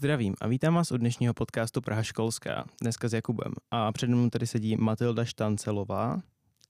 [0.00, 3.52] Zdravím a vítám vás u dnešního podcastu Praha školská, dneska s Jakubem.
[3.70, 6.22] A před mnou tady sedí Matilda Štancelová.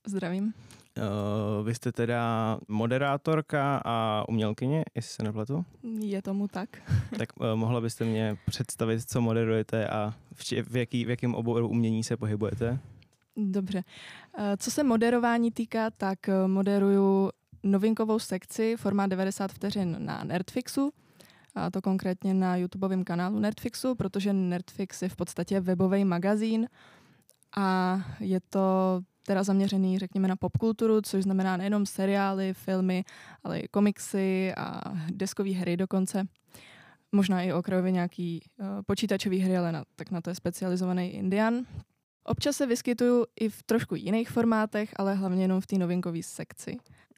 [0.07, 0.53] Zdravím.
[0.97, 5.65] Uh, vy jste teda moderátorka a umělkyně, jestli se nepletu?
[5.99, 6.69] Je tomu tak.
[7.17, 11.67] tak uh, mohla byste mě představit, co moderujete a v, v, jaký, v jakém oboru
[11.67, 12.79] umění se pohybujete?
[13.37, 13.83] Dobře.
[14.37, 17.29] Uh, co se moderování týká, tak moderuju
[17.63, 20.93] novinkovou sekci formát 90 vteřin na Nerdfixu,
[21.55, 26.67] a to konkrétně na YouTubeovém kanálu Nerdfixu, protože Nerdfix je v podstatě webový magazín
[27.57, 33.03] a je to teda zaměřený, řekněme, na popkulturu, což znamená nejenom seriály, filmy,
[33.43, 36.27] ale i komiksy a deskové hry dokonce.
[37.11, 41.65] Možná i okrajově nějaký uh, počítačový hry, ale na, tak na to je specializovaný Indian.
[42.23, 46.77] Občas se vyskytuju i v trošku jiných formátech, ale hlavně jenom v té novinkové sekci.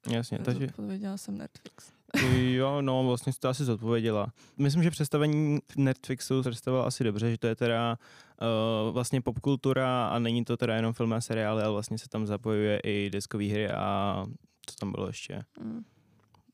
[0.09, 0.65] Jasně, takže...
[0.65, 1.91] Odpověděla jsem Netflix.
[2.22, 4.27] Jo, no, vlastně to asi zodpověděla.
[4.58, 7.98] Myslím, že představení Netflixu představila asi dobře, že to je teda
[8.41, 12.25] uh, vlastně popkultura a není to teda jenom film a seriály, ale vlastně se tam
[12.25, 14.25] zapojuje i deskové hry a
[14.66, 15.44] co tam bylo ještě?
[15.59, 15.83] Mm.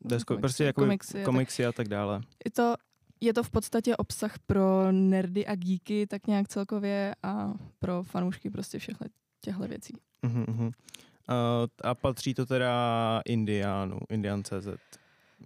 [0.02, 2.22] Desko, komiksy, prostě jako komiksy, komiksy a tak dále.
[2.46, 2.76] Je to,
[3.22, 8.50] je to v podstatě obsah pro nerdy a geeky tak nějak celkově a pro fanoušky
[8.50, 8.98] prostě všech
[9.42, 9.94] těchto věcí.
[10.24, 10.66] Uh-huh, uh-huh.
[10.66, 10.72] Uh,
[11.84, 14.68] a patří to teda Indiánu, Indian.cz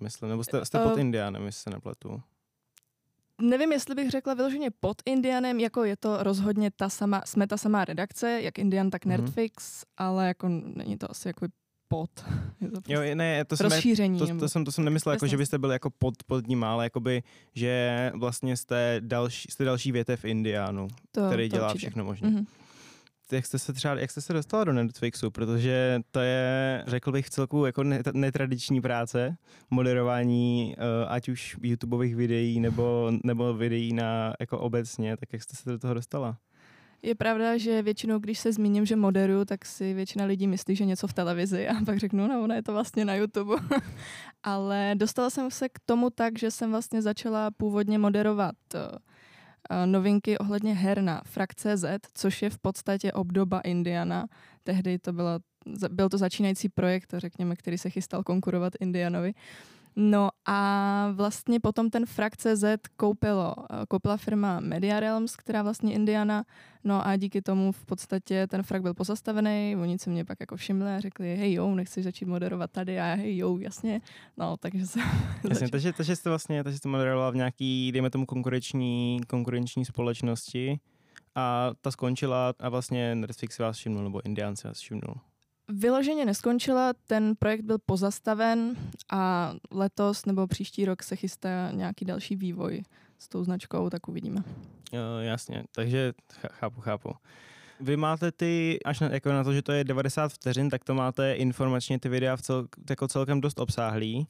[0.02, 2.22] myslím, nebo jste, jste pod uh, Indianem, jestli se nepletu.
[3.42, 7.58] Nevím, jestli bych řekla vyloženě pod Indianem, jako je to rozhodně ta sama, jsme ta
[7.58, 9.10] samá redakce, jak Indian, tak mhm.
[9.10, 9.86] Nerdfix, mm-hmm.
[9.98, 11.48] ale jako není to asi jako
[11.88, 12.10] pod.
[12.62, 14.20] Je to jo, ne, to jsem, rozšíření.
[14.20, 16.64] To, to, to, jsem, to jsem nemyslel, jako, že byste byli jako pod, pod ním,
[16.64, 17.24] ale jakoby,
[17.56, 21.80] že vlastně jste další, jste další větev Indiánu, to, který to dělá určitě.
[21.80, 22.30] všechno možné.
[22.30, 22.46] Mm-hmm
[23.32, 27.30] jak jste se třeba, jak jste se dostala do Netflixu, protože to je, řekl bych,
[27.30, 29.38] celku jako netradiční práce,
[29.70, 35.56] moderování uh, ať už YouTubeových videí nebo, nebo videí na jako obecně, tak jak jste
[35.56, 36.38] se do toho dostala?
[37.06, 40.86] Je pravda, že většinou, když se zmíním, že moderuju, tak si většina lidí myslí, že
[40.86, 43.56] něco v televizi a pak řeknu, no, ono je to vlastně na YouTube.
[44.44, 48.82] Ale dostala jsem se k tomu tak, že jsem vlastně začala původně moderovat uh,
[49.86, 54.26] novinky ohledně her na Frak.cz, což je v podstatě obdoba Indiana.
[54.64, 55.40] Tehdy to byla,
[55.90, 59.34] byl to začínající projekt, řekněme, který se chystal konkurovat Indianovi.
[59.96, 62.64] No a vlastně potom ten frak CZ
[62.98, 66.44] koupilo, eh, koupila firma Media Realms, která vlastně Indiana,
[66.84, 70.56] no a díky tomu v podstatě ten frak byl pozastavený, oni se mě pak jako
[70.56, 73.00] všimli a řekli, hej jo, nechci začít moderovat tady?
[73.00, 74.02] A já, hej jo, jasně,
[74.38, 75.00] no takže se...
[75.50, 80.80] Jasně, takže, takže jste vlastně, takže jste moderovala v nějaký, dejme tomu konkurenční, konkurenční společnosti.
[81.36, 85.16] A ta skončila a vlastně Netflix vás všimnul, nebo Indián se vás všimnul.
[85.68, 88.76] Vyloženě neskončila, ten projekt byl pozastaven
[89.12, 92.84] a letos nebo příští rok se chystá nějaký další vývoj
[93.20, 94.44] s tou značkou, tak uvidíme.
[94.92, 96.14] Jo, jasně, takže
[96.52, 97.14] chápu, chápu.
[97.80, 100.96] Vy máte ty, až na, jako na to, že to je 90 vteřin, tak to
[100.96, 104.28] máte informačně ty videa v cel, jako celkem dost obsáhlý.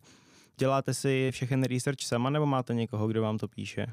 [0.57, 3.88] Děláte si všechen research sama nebo máte někoho, kdo vám to píše?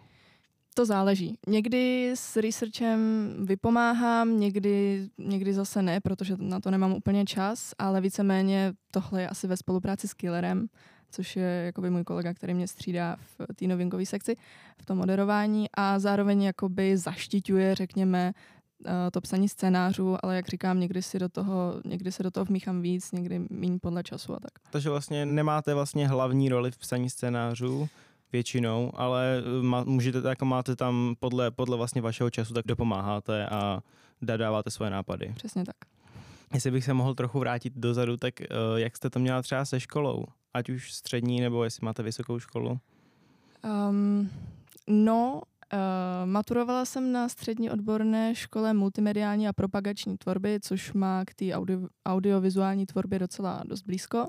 [0.75, 1.39] To záleží.
[1.49, 3.01] Někdy s researchem
[3.47, 9.29] vypomáhám, někdy, někdy zase ne, protože na to nemám úplně čas, ale víceméně tohle je
[9.29, 10.67] asi ve spolupráci s Killerem,
[11.11, 14.37] což je jakoby můj kolega, který mě střídá v té novinkové sekci,
[14.83, 18.33] v tom moderování a zároveň jakoby zaštiťuje, řekněme,
[18.87, 22.45] eh, to psaní scénářů, ale jak říkám, někdy si do toho, někdy se do toho
[22.45, 24.53] vmíchám víc, někdy méně podle času a tak.
[24.71, 27.89] Takže vlastně nemáte vlastně hlavní roli v psaní scénářů,
[28.33, 33.47] většinou, ale eh, má, můžete, jako máte tam podle, podle vlastně vašeho času, tak dopomáháte
[33.47, 33.83] a
[34.23, 35.33] dáváte svoje nápady.
[35.37, 35.77] Přesně tak.
[36.55, 39.81] Jestli bych se mohl trochu vrátit dozadu, tak uh, jak jste to měla třeba se
[39.81, 40.25] školou?
[40.55, 42.79] Ať už střední, nebo jestli máte vysokou školu?
[43.91, 44.31] Um,
[44.87, 45.43] no,
[45.73, 45.79] uh,
[46.25, 51.89] maturovala jsem na střední odborné škole multimediální a propagační tvorby, což má k té audio,
[52.07, 54.29] audiovizuální tvorbě docela dost blízko.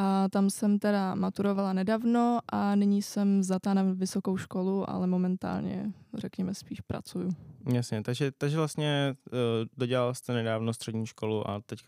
[0.00, 5.92] A tam jsem teda maturovala nedávno a nyní jsem zatá na vysokou školu, ale momentálně,
[6.14, 7.30] řekněme, spíš pracuju.
[7.72, 9.38] Jasně, takže, takže vlastně uh,
[9.76, 11.84] dodělala jste nedávno střední školu a teď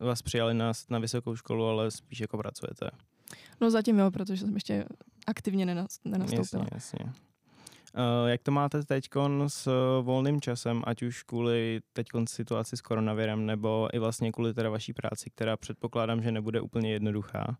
[0.00, 2.90] vás přijali na, na vysokou školu, ale spíš jako pracujete.
[3.60, 4.84] No zatím jo, protože jsem ještě
[5.26, 6.34] aktivně nenastoupila.
[6.34, 7.12] Jasně, jasně.
[7.94, 9.04] Uh, jak to máte teď
[9.46, 14.54] s uh, volným časem, ať už kvůli teď situaci s koronavirem, nebo i vlastně kvůli
[14.54, 17.56] teda vaší práci, která předpokládám, že nebude úplně jednoduchá?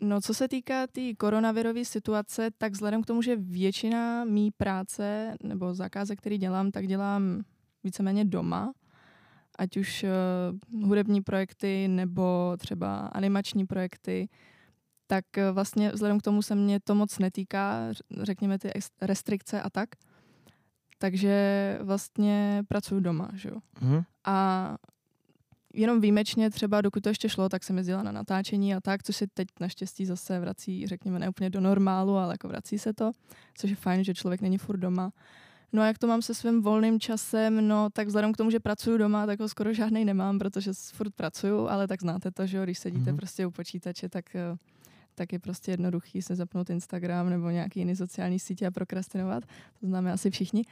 [0.00, 4.50] No, co se týká té tý koronavirové situace, tak vzhledem k tomu, že většina mý
[4.50, 7.42] práce nebo zakázek, který dělám, tak dělám
[7.84, 8.72] víceméně doma,
[9.58, 10.04] ať už
[10.72, 14.28] uh, hudební projekty nebo třeba animační projekty,
[15.06, 17.88] tak vlastně vzhledem k tomu se mě to moc netýká,
[18.22, 18.70] řekněme ty
[19.00, 19.88] restrikce a tak.
[20.98, 23.56] Takže vlastně pracuji doma, že jo.
[23.80, 24.04] Mm-hmm.
[24.24, 24.76] A
[25.74, 29.16] jenom výjimečně třeba, dokud to ještě šlo, tak jsem jezdila na natáčení a tak, což
[29.16, 33.12] se teď naštěstí zase vrací, řekněme, ne úplně do normálu, ale jako vrací se to,
[33.54, 35.12] což je fajn, že člověk není furt doma.
[35.72, 38.60] No a jak to mám se svým volným časem, no tak vzhledem k tomu, že
[38.60, 42.56] pracuji doma, tak ho skoro žádný nemám, protože furt pracuju, ale tak znáte to, že
[42.56, 43.16] jo, když sedíte mm-hmm.
[43.16, 44.56] prostě u počítače, tak, eh,
[45.14, 49.44] tak je prostě jednoduchý se zapnout Instagram nebo nějaký jiný sociální sítě a prokrastinovat.
[49.80, 50.64] To známe asi všichni.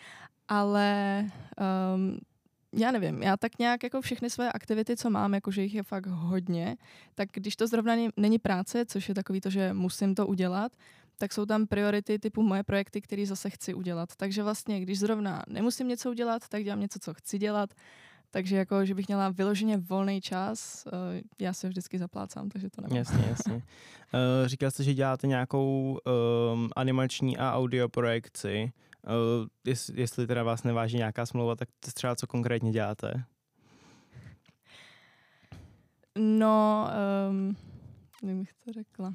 [0.49, 1.25] Ale
[1.95, 2.19] um,
[2.75, 6.07] já nevím, já tak nějak jako všechny své aktivity, co mám, jakože jich je fakt
[6.07, 6.77] hodně,
[7.15, 10.73] tak když to zrovna není práce, což je takový to, že musím to udělat,
[11.19, 14.17] tak jsou tam priority typu moje projekty, které zase chci udělat.
[14.17, 17.75] Takže vlastně, když zrovna nemusím něco udělat, tak dělám něco, co chci dělat.
[18.35, 20.93] Takže jako, že bych měla vyloženě volný čas, uh,
[21.41, 22.97] já se vždycky zaplácám, takže to nemám.
[22.97, 23.55] Jasně, jasně.
[23.55, 23.61] Uh,
[24.47, 25.99] říkal jste, že děláte nějakou
[26.53, 28.73] um, animační a audio projekci.
[29.05, 33.25] Uh, jest, jestli teda vás neváží nějaká smlouva, tak třeba co konkrétně děláte?
[36.19, 36.89] No,
[37.31, 37.57] um,
[38.23, 39.15] jak bych to řekla.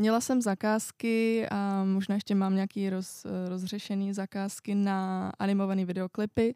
[0.00, 6.54] Měla jsem zakázky a možná ještě mám nějaký roz, rozřešený zakázky na animované videoklipy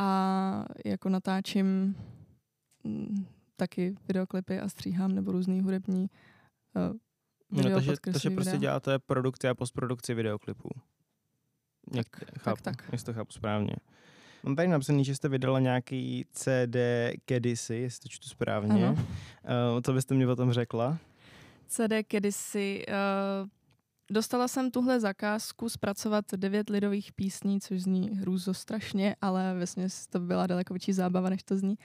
[0.00, 1.96] a jako natáčím
[2.84, 3.26] mm,
[3.56, 6.10] taky videoklipy a stříhám nebo různý hudební
[6.76, 6.96] uh,
[7.50, 10.68] no, takže, takže prostě děláte produkci a postprodukci videoklipů.
[11.92, 12.92] Něk, tak, chápu, tak, tak.
[12.92, 13.72] Jestli to chápu správně.
[14.42, 16.76] Mám tady napsaný, že jste vydala nějaký CD
[17.24, 18.86] kedysi, jestli to čtu správně.
[18.86, 18.92] Ano.
[18.92, 20.98] Uh, co byste mi o tom řekla?
[21.66, 22.84] CD kedysi.
[22.88, 23.48] Uh,
[24.10, 30.20] dostala jsem tuhle zakázku zpracovat devět lidových písní, což zní hrůzo strašně, ale vlastně to
[30.20, 31.78] byla daleko větší zábava, než to zní.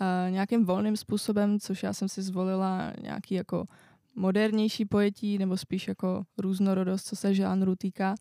[0.00, 3.64] Uh, nějakým volným způsobem, což já jsem si zvolila nějaký jako
[4.14, 8.14] modernější pojetí, nebo spíš jako různorodost, co se žánru týká.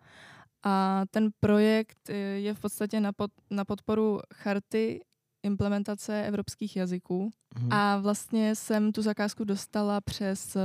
[0.63, 5.01] A ten projekt je v podstatě na, pod, na podporu charty
[5.43, 7.31] implementace evropských jazyků.
[7.59, 7.73] Mhm.
[7.73, 10.61] A vlastně jsem tu zakázku dostala přes uh,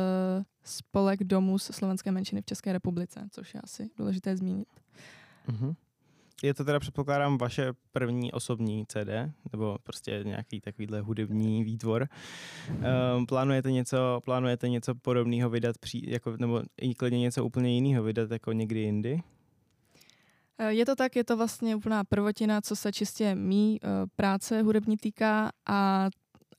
[0.64, 4.68] spolek domů slovenské menšiny v České republice, což je asi důležité zmínit.
[5.48, 5.74] Mhm.
[6.42, 9.08] Je to teda, předpokládám, vaše první osobní CD,
[9.52, 12.08] nebo prostě nějaký takovýhle hudební výtvor.
[13.16, 18.02] Um, plánujete něco, plánujete něco podobného vydat, při, jako, nebo i klidně něco úplně jiného
[18.02, 19.22] vydat jako někdy jindy?
[20.58, 24.62] Eh, je to tak, je to vlastně úplná prvotina, co se čistě mý uh, práce
[24.62, 26.08] hudební týká a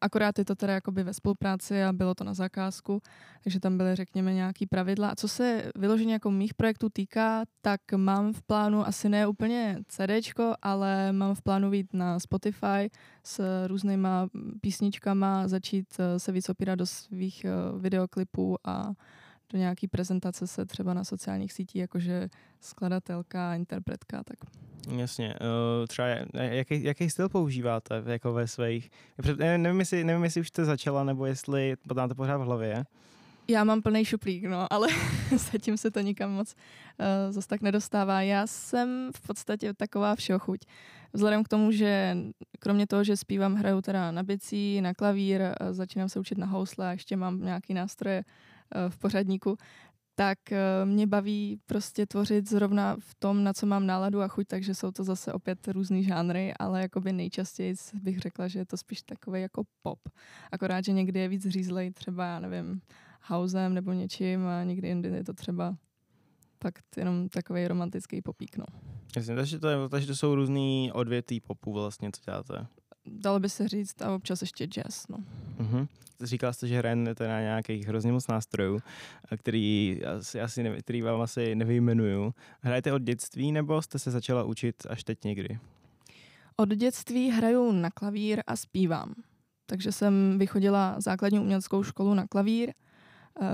[0.02, 3.02] akorát je to teda jakoby ve spolupráci a bylo to na zakázku,
[3.44, 5.10] takže tam byly, řekněme, nějaký pravidla.
[5.10, 9.80] A co se vyloženě jako mých projektů týká, tak mám v plánu asi ne úplně
[9.88, 12.90] CDčko, ale mám v plánu být na Spotify
[13.24, 14.28] s různýma
[14.62, 18.94] písničkama, začít eh, se víc opírat do svých uh, videoklipů a
[19.52, 24.38] do nějaký prezentace se třeba na sociálních sítích, jakože skladatelka, interpretka, tak.
[24.98, 25.36] Jasně.
[25.42, 28.92] Uh, třeba jaký, jaký styl používáte jako ve svých...
[29.38, 32.86] Nevím jestli, nevím, jestli už jste začala, nebo jestli potom to pořád v hlavě.
[33.48, 34.88] Já mám plný šuplík, no, ale
[35.52, 38.22] zatím se to nikam moc uh, zase tak nedostává.
[38.22, 40.66] Já jsem v podstatě taková všechuť.
[41.14, 42.18] Vzhledem k tomu, že
[42.60, 46.88] kromě toho, že zpívám, hraju teda na bicí, na klavír, začínám se učit na housle
[46.88, 48.51] a ještě mám nějaký nástroje uh,
[48.90, 49.58] v pořadníku,
[50.16, 54.48] tak eh, mě baví prostě tvořit zrovna v tom, na co mám náladu a chuť,
[54.48, 58.78] takže jsou to zase opět různý žánry, ale jakoby nejčastěji bych řekla, že je to
[58.78, 60.00] spíš takový jako pop.
[60.52, 62.82] Akorát, že někdy je víc řízlej třeba, já nevím,
[63.24, 65.76] housem nebo něčím a někdy jindy je to třeba
[66.60, 68.66] tak jenom takový romantický popík, no.
[69.16, 72.68] Jasně, takže to, takže to jsou různý odvětví popu vlastně, co děláte
[73.12, 75.08] dalo by se říct, a občas ještě jazz.
[75.10, 75.18] No.
[75.60, 75.88] Uh-huh.
[76.22, 78.80] Říkala jste, že hrajete na nějakých hrozně moc nástrojů,
[79.38, 82.34] který, asi, asi ne, který vám asi nevyjmenuju.
[82.62, 85.60] Hrajete od dětství nebo jste se začala učit až teď někdy?
[86.56, 89.14] Od dětství hraju na klavír a zpívám.
[89.66, 92.70] Takže jsem vychodila základní uměleckou školu na klavír,
[93.42, 93.46] eh,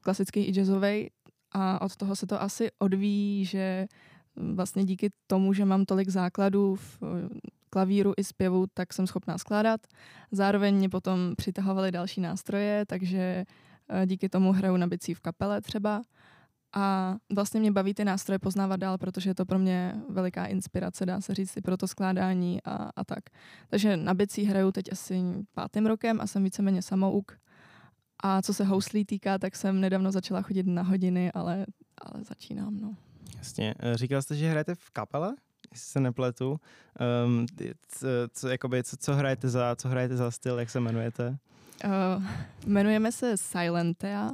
[0.00, 1.10] klasický i jazzový,
[1.52, 3.86] a od toho se to asi odvíjí, že
[4.36, 7.02] vlastně díky tomu, že mám tolik základů v
[7.76, 9.80] klavíru i zpěvu, tak jsem schopná skládat.
[10.32, 13.44] Zároveň mě potom přitahovaly další nástroje, takže
[13.88, 16.02] eh, díky tomu hraju na bicí v kapele třeba.
[16.76, 21.06] A vlastně mě baví ty nástroje poznávat dál, protože je to pro mě veliká inspirace,
[21.06, 23.24] dá se říct, i pro to skládání a, a tak.
[23.68, 25.22] Takže na bicí hraju teď asi
[25.54, 27.38] pátým rokem a jsem víceméně samouk.
[28.22, 31.66] A co se houslí týká, tak jsem nedávno začala chodit na hodiny, ale,
[32.02, 32.96] ale začínám, no.
[33.38, 33.74] Jasně.
[33.78, 35.36] Eh, říkal jste, že hrajete v kapele?
[35.76, 36.60] Jestli se nepletu.
[37.26, 37.46] Um,
[37.88, 41.38] co, co, jakoby, co, co, hrajete za, co hrajete za styl, jak se jmenujete?
[41.84, 42.24] Uh,
[42.66, 44.30] jmenujeme se Silentea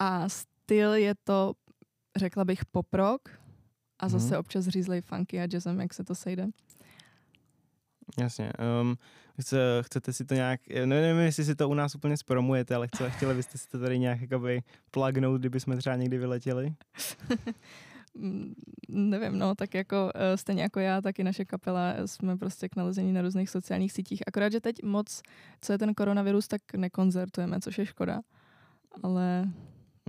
[0.00, 1.52] A styl je to,
[2.16, 3.28] řekla bych, poprok
[3.98, 4.38] a zase hmm.
[4.38, 6.46] občas řízlej funky a jazzem, jak se to sejde.
[8.18, 8.52] Jasně.
[8.80, 8.96] Um,
[9.40, 13.10] chce, chcete si to nějak, nevím, jestli si to u nás úplně zpromujete, ale chce,
[13.10, 16.74] chtěli byste si to tady nějak jakoby plugnout, kdyby jsme třeba někdy vyletěli?
[18.16, 18.54] Mm,
[18.88, 22.76] nevím, no, tak jako uh, stejně jako já, tak i naše kapela jsme prostě k
[22.76, 24.22] nalezení na různých sociálních sítích.
[24.26, 25.22] Akorát, že teď moc,
[25.60, 28.20] co je ten koronavirus, tak nekoncertujeme, což je škoda.
[29.02, 29.48] Ale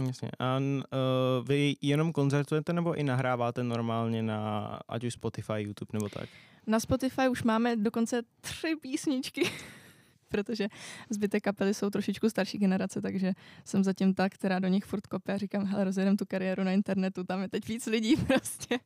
[0.05, 0.29] Jasně.
[0.39, 6.09] A uh, vy jenom koncertujete nebo i nahráváte normálně na ať už Spotify, YouTube nebo
[6.09, 6.29] tak?
[6.67, 9.41] Na Spotify už máme dokonce tři písničky,
[10.27, 10.67] protože
[11.09, 13.33] zbytek kapely jsou trošičku starší generace, takže
[13.65, 16.71] jsem zatím ta, která do nich furt kope a říkám, hele, rozjedem tu kariéru na
[16.71, 18.79] internetu, tam je teď víc lidí prostě.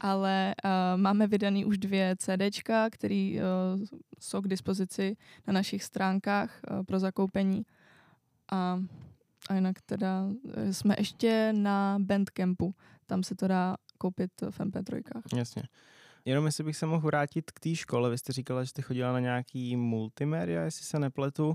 [0.00, 0.70] Ale uh,
[1.00, 3.84] máme vydaný už dvě CDčka, které uh,
[4.20, 7.62] jsou k dispozici na našich stránkách uh, pro zakoupení.
[8.52, 8.82] A
[9.48, 12.74] a jinak teda eh, jsme ještě na Bandcampu.
[13.06, 15.02] Tam se to dá koupit v MP3.
[15.36, 15.62] Jasně.
[16.24, 19.12] Jenom jestli bych se mohl vrátit k té škole, vy jste říkala, že jste chodila
[19.12, 21.54] na nějaký multimédia, jestli se nepletu.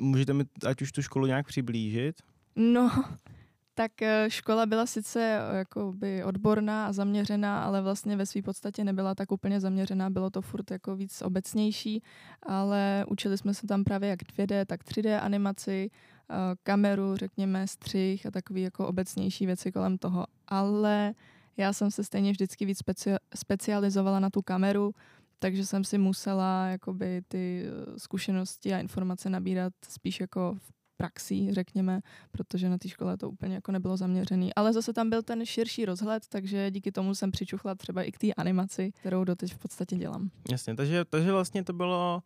[0.00, 2.22] Můžete mi ať už tu školu nějak přiblížit?
[2.56, 2.90] No,
[3.74, 8.84] tak eh, škola byla sice eh, jakoby odborná a zaměřená, ale vlastně ve své podstatě
[8.84, 12.02] nebyla tak úplně zaměřená, bylo to furt jako víc obecnější,
[12.42, 18.26] ale učili jsme se tam právě jak 2D, tak 3D animaci, eh, kameru, řekněme, střih
[18.26, 20.26] a takové jako obecnější věci kolem toho.
[20.48, 21.14] Ale
[21.56, 24.94] já jsem se stejně vždycky víc speci- specializovala na tu kameru,
[25.38, 27.64] takže jsem si musela jakoby ty
[27.96, 33.54] zkušenosti a informace nabírat spíš jako v praxí, řekněme, protože na té škole to úplně
[33.54, 34.54] jako nebylo zaměřený.
[34.54, 38.18] Ale zase tam byl ten širší rozhled, takže díky tomu jsem přičuchla třeba i k
[38.18, 40.30] té animaci, kterou doteď v podstatě dělám.
[40.50, 42.22] Jasně, takže, takže vlastně to bylo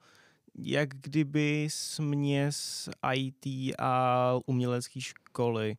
[0.59, 5.76] jak kdyby směs IT a umělecké školy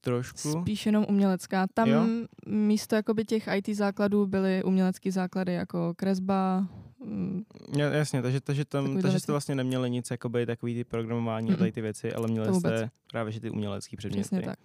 [0.00, 0.62] trošku.
[0.62, 1.66] Spíš jenom umělecká.
[1.74, 2.06] Tam jo?
[2.46, 6.66] místo jakoby těch IT základů byly umělecké základy jako kresba,
[7.04, 7.44] Mm.
[7.76, 11.56] Ja, jasně, takže, takže, tam, takže jste vlastně neměli nic jakoby takový ty programování mm.
[11.62, 14.20] a ty věci, ale měli jste právě že ty umělecké předměty.
[14.20, 14.58] Přesně tak.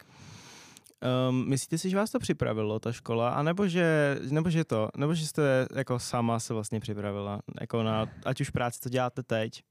[1.29, 4.89] Um, myslíte si, že vás to připravilo, ta škola, a nebo že, nebo že to,
[4.97, 9.23] nebo že jste jako sama se vlastně připravila, jako na, ať už práci, co děláte
[9.23, 9.63] teď?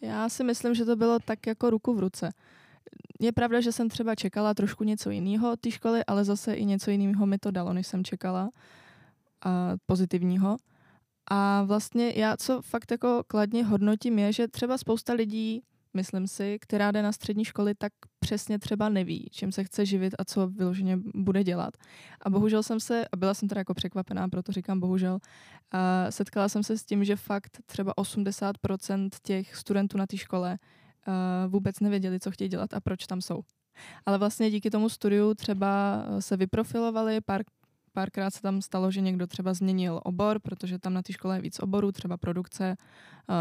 [0.00, 2.30] Já si myslím, že to bylo tak jako ruku v ruce.
[3.20, 6.64] Je pravda, že jsem třeba čekala trošku něco jiného od té školy, ale zase i
[6.64, 8.50] něco jiného mi to dalo, než jsem čekala,
[9.44, 10.56] a pozitivního.
[11.30, 15.62] A vlastně já, co fakt jako kladně hodnotím, je, že třeba spousta lidí,
[15.94, 20.14] myslím si, která jde na střední školy, tak přesně třeba neví, čím se chce živit
[20.18, 21.74] a co vyloženě bude dělat.
[22.20, 25.18] A bohužel jsem se, a byla jsem teda jako překvapená, proto říkám bohužel,
[25.70, 30.58] a setkala jsem se s tím, že fakt třeba 80% těch studentů na té škole
[31.48, 33.40] vůbec nevěděli, co chtějí dělat a proč tam jsou.
[34.06, 37.42] Ale vlastně díky tomu studiu třeba se vyprofilovali, pár
[37.92, 41.42] párkrát se tam stalo, že někdo třeba změnil obor, protože tam na té škole je
[41.42, 42.76] víc oborů, třeba produkce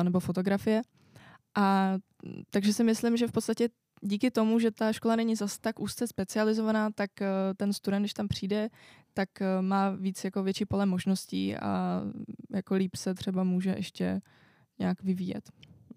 [0.04, 0.82] nebo fotografie.
[1.56, 1.96] A
[2.50, 3.70] takže si myslím, že v podstatě
[4.02, 7.28] díky tomu, že ta škola není zase tak úzce specializovaná, tak e,
[7.58, 8.70] ten student, když tam přijde,
[9.14, 12.02] tak e, má víc jako větší pole možností a
[12.54, 14.22] jako líp se třeba může ještě
[14.80, 15.50] nějak vyvíjet.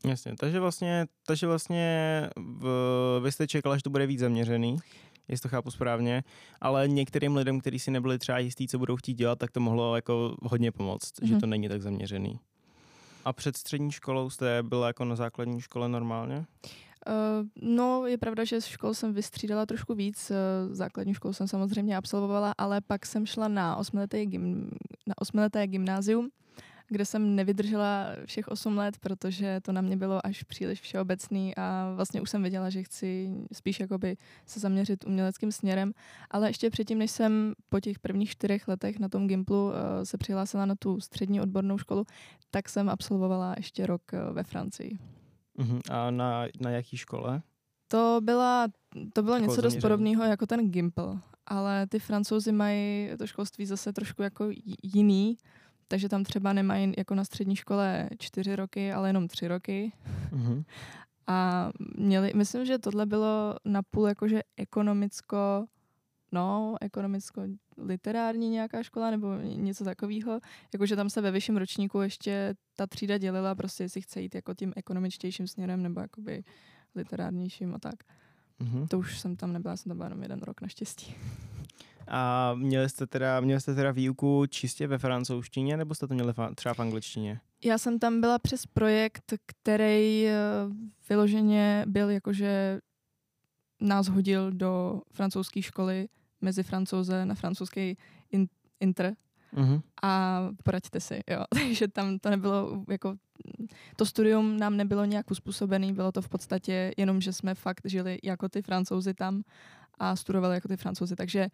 [0.04, 4.76] Jasně, takže vlastně, takže vlastně v, vy jste čekala, že to bude víc zaměřený
[5.28, 6.24] jestli to chápu správně,
[6.60, 9.96] ale některým lidem, kteří si nebyli třeba jistí, co budou chtít dělat, tak to mohlo
[9.96, 11.26] jako hodně pomoct, mm-hmm.
[11.26, 11.40] že mhm.
[11.40, 12.40] to není tak zaměřený.
[13.24, 16.46] A před střední školou jste byla jako na základní škole normálně?
[17.06, 20.30] Uh, no, je pravda, že z škol jsem vystřídala trošku víc.
[20.30, 24.70] Uh, základní školu jsem samozřejmě absolvovala, ale pak jsem šla na osmileté, gym,
[25.06, 26.30] na osmileté gymnázium
[26.94, 31.92] kde jsem nevydržela všech 8 let, protože to na mě bylo až příliš všeobecný a
[31.94, 35.92] vlastně už jsem věděla, že chci spíš jakoby se zaměřit uměleckým směrem,
[36.30, 39.72] ale ještě předtím, než jsem po těch prvních čtyřech letech na tom Gimplu uh,
[40.04, 42.04] se přihlásila na tu střední odbornou školu,
[42.50, 44.98] tak jsem absolvovala ještě rok uh, ve Francii.
[45.58, 45.80] Uh-huh.
[45.90, 47.42] A na, na jaký škole?
[47.88, 48.66] To, byla,
[49.12, 49.74] to bylo něco zaměření.
[49.74, 54.48] dost podobného jako ten Gimpl, ale ty francouzi mají to školství zase trošku jako
[54.82, 55.36] jiný,
[55.94, 59.92] takže tam třeba nemají jako na střední škole čtyři roky, ale jenom tři roky.
[60.32, 60.64] Mm-hmm.
[61.26, 65.66] A měli, myslím, že tohle bylo napůl jakože ekonomicko,
[66.32, 70.40] no, ekonomicko-literární nějaká škola nebo něco takového.
[70.72, 74.54] Jakože tam se ve vyšším ročníku ještě ta třída dělila prostě, jestli chce jít jako
[74.54, 76.44] tím ekonomičtějším směrem nebo jakoby
[76.94, 77.94] literárnějším a tak.
[78.60, 78.88] Mm-hmm.
[78.88, 81.14] To už jsem tam nebyla, jsem tam byla jenom jeden rok naštěstí.
[82.08, 86.32] A měli jste teda, měli jste teda výuku čistě ve francouzštině, nebo jste to měli
[86.54, 87.40] třeba v angličtině?
[87.64, 90.34] Já jsem tam byla přes projekt, který eh,
[91.08, 92.80] vyloženě byl jakože
[93.80, 96.08] nás hodil do francouzské školy
[96.40, 97.96] mezi francouze na francouzský
[98.30, 98.46] in,
[98.80, 99.14] inter,
[99.54, 99.82] Mm-hmm.
[100.02, 101.44] A poraďte si, jo.
[101.48, 103.16] Takže tam to nebylo, jako
[103.96, 108.18] to studium nám nebylo nějak uspůsobený, bylo to v podstatě jenom, že jsme fakt žili
[108.22, 109.42] jako ty francouzi tam
[109.98, 111.48] a studovali jako ty francouzi, takže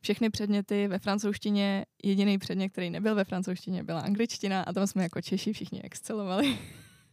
[0.00, 5.02] všechny předměty ve francouzštině, jediný předmět, který nebyl ve francouzštině, byla angličtina a tam jsme
[5.02, 6.58] jako Češi všichni excelovali.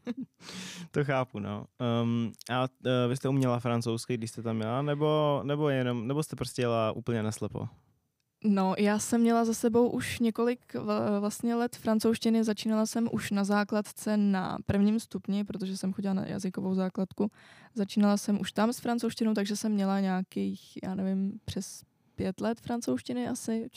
[0.91, 1.65] to chápu, no.
[2.03, 2.67] Um, a uh,
[3.09, 6.91] vy jste uměla francouzsky, když jste tam měla, nebo, nebo jenom, nebo jste prostě jela
[6.91, 7.67] úplně naslepo?
[8.43, 10.75] No, já jsem měla za sebou už několik
[11.19, 12.43] vlastně let francouzštiny.
[12.43, 17.31] Začínala jsem už na základce na prvním stupni, protože jsem chodila na jazykovou základku.
[17.75, 21.83] Začínala jsem už tam s francouzštinou, takže jsem měla nějakých, já nevím, přes
[22.21, 23.69] pět let francouzštiny asi,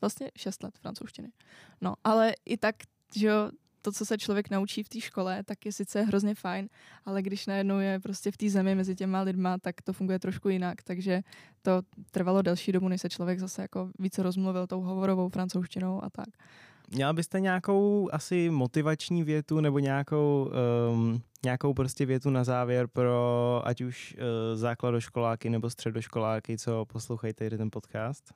[0.00, 1.32] vlastně šest let francouzštiny.
[1.80, 2.76] No, ale i tak,
[3.16, 3.50] že jo,
[3.82, 6.68] to, co se člověk naučí v té škole, tak je sice hrozně fajn,
[7.04, 10.48] ale když najednou je prostě v té zemi mezi těma lidma, tak to funguje trošku
[10.48, 10.82] jinak.
[10.82, 11.22] Takže
[11.62, 16.10] to trvalo delší dobu, než se člověk zase jako více rozmluvil tou hovorovou francouzštinou a
[16.10, 16.28] tak.
[16.94, 20.50] Měla byste nějakou asi motivační větu nebo nějakou,
[20.90, 27.34] um, nějakou prostě větu na závěr pro ať už uh, základoškoláky nebo středoškoláky, co poslouchají
[27.34, 28.34] tady ten podcast?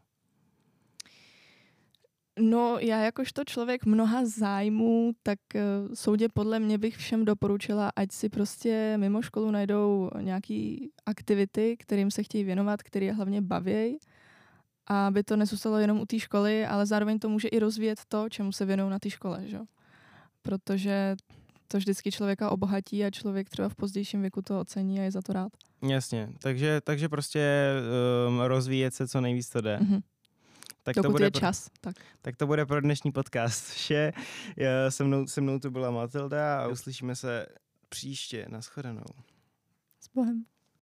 [2.40, 8.12] No, já jakožto člověk mnoha zájmů, tak uh, soudě podle mě bych všem doporučila, ať
[8.12, 13.98] si prostě mimo školu najdou nějaký aktivity, kterým se chtějí věnovat, které je hlavně baví,
[14.88, 18.52] aby to nezůstalo jenom u té školy, ale zároveň to může i rozvíjet to, čemu
[18.52, 19.58] se věnují na té škole, že?
[20.42, 21.16] Protože
[21.68, 25.22] to vždycky člověka obohatí a člověk třeba v pozdějším věku to ocení a je za
[25.22, 25.52] to rád.
[25.88, 27.72] Jasně, takže, takže prostě
[28.28, 29.78] um, rozvíjet se co nejvíc to jde.
[29.78, 30.02] Mm-hmm.
[30.82, 31.70] Tak Dokud to bude je pro, čas.
[31.80, 31.96] Tak.
[32.22, 34.12] tak to bude pro dnešní podcast vše.
[34.56, 37.46] Já, se, mnou, se mnou tu byla Matilda a uslyšíme se
[37.88, 38.46] příště.
[38.48, 39.04] Naschledanou.
[40.00, 40.44] S Bohem.